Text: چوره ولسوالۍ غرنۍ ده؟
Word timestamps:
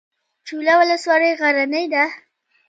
چوره 0.45 0.73
ولسوالۍ 0.79 1.31
غرنۍ 1.39 1.85
ده؟ 1.93 2.03